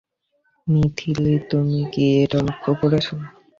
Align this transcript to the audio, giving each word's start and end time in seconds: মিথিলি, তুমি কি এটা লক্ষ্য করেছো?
মিথিলি, 0.67 1.33
তুমি 1.49 1.79
কি 1.93 2.03
এটা 2.23 2.39
লক্ষ্য 2.47 2.71
করেছো? 2.81 3.13